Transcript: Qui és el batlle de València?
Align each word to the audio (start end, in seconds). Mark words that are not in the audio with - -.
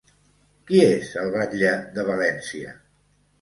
Qui 0.71 0.79
és 0.85 1.11
el 1.23 1.29
batlle 1.35 1.75
de 1.99 2.07
València? 2.09 2.75